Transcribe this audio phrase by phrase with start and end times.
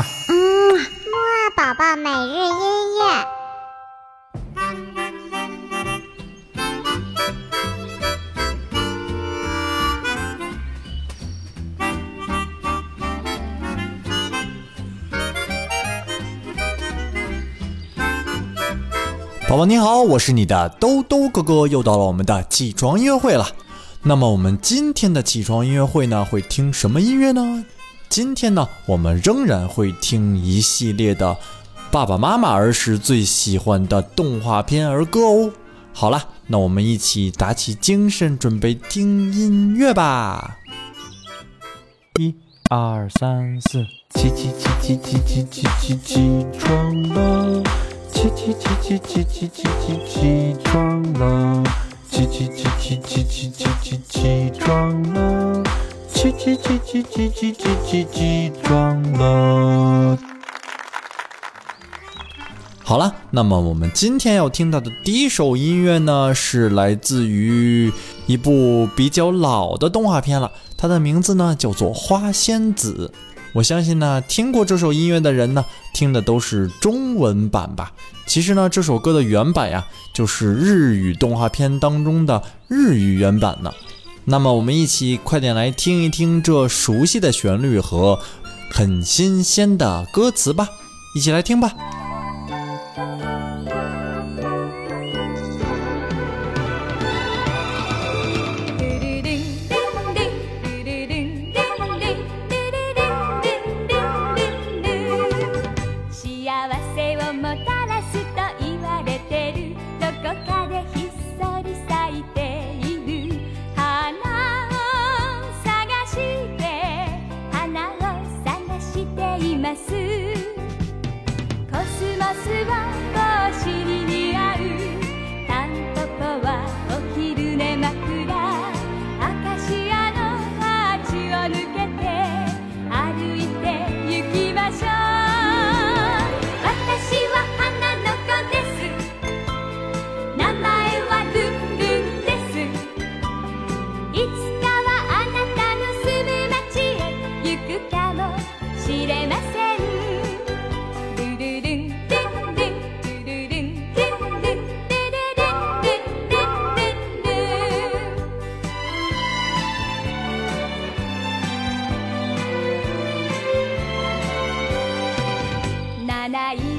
[0.00, 0.72] 嗯，
[1.10, 2.64] 莫宝宝每日音
[2.96, 3.24] 乐。
[19.48, 23.46] 宝宝你好，我是你的兜兜哥哥，又到了我们的起床音乐会了。
[24.04, 27.64] 那么我们今天的起床音乐会呢，会听什么音乐呢？
[28.12, 31.34] 今天呢，我们仍然会听一系列的
[31.90, 35.50] 爸爸妈妈儿时最喜欢的动画片儿歌哦。
[35.94, 40.58] 好了，那我们一起打起精神，准备听音乐吧。
[42.20, 42.34] 一
[42.70, 43.82] 二三四，
[44.14, 47.62] 起起起起起起起起起床了，
[48.10, 51.64] 起起起起起起起起起床了，
[52.10, 53.50] 起起起起起起起
[53.90, 55.41] 起起床了。
[56.22, 60.16] 叽叽叽叽叽叽叽叽叽撞了。
[62.84, 67.92] 好了，那么我们今天要听到的第一首音乐呢，是来自于
[68.28, 70.52] 一部比较老的动画片了。
[70.78, 73.10] 它的名字呢叫做《花仙子》。
[73.52, 77.90] 我相信呢，听过这首音乐的人呢，听的都是中文版吧。
[78.26, 79.84] 其实呢，这首歌的原版呀，
[80.14, 83.72] 就是日语动画片当中的日语原版呢。
[84.24, 88.18] 那么，我们一起快点来听一听这熟悉的旋律和
[88.70, 90.68] 很新鲜的歌词吧，
[91.16, 92.01] 一起来听吧。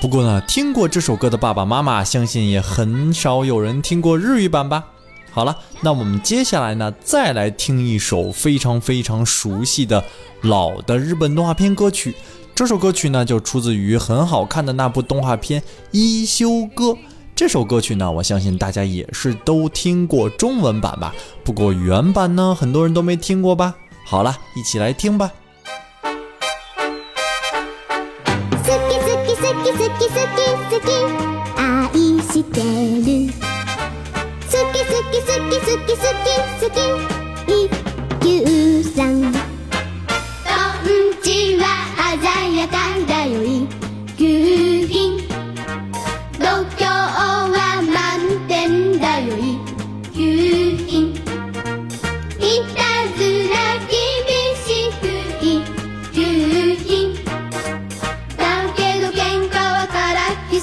[0.00, 4.84] 不过呢，听过这首歌的爸爸妈妈，相信也很少有人听过日语版吧？
[5.30, 10.02] 好了，那我们接下来呢，再来听一首非常非常熟悉的
[10.42, 12.14] 老的日本动画片歌曲。
[12.54, 15.60] 这首歌曲呢，就出自于很好看的那部动画片
[15.92, 16.84] 《一休歌》。
[17.36, 21.14] 这首歌曲呢，我相信大家也是都听过中文版吧？
[21.44, 23.76] 不过原版呢，很多人都没听过吧？
[24.04, 25.30] 好了，一起来听吧。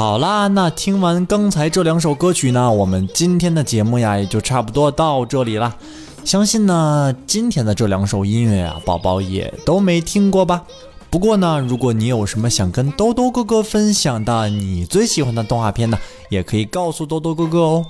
[0.00, 5.76] 好啦，那听完刚才这两首歌曲呢，我们今天的节目呀也就差不多到这里啦。
[6.24, 10.62] 相信呢，今天的这两首音乐啊，宝宝也都没听过吧？
[11.10, 15.98] 不过呢，如果你有什么想跟兜兜哥哥分享的，你最喜欢的动画片呢，
[16.30, 17.84] 也可以告诉兜兜哥哥哦。